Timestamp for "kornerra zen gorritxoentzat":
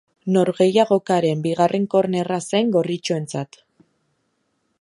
1.95-3.65